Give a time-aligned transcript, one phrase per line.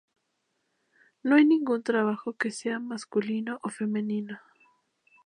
[1.21, 4.39] No hay ningún trabajo que sea masculino o femenino.